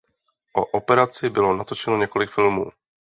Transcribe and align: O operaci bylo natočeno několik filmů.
O 0.53 0.65
operaci 0.73 1.29
bylo 1.29 1.57
natočeno 1.57 1.97
několik 1.97 2.29
filmů. 2.29 2.65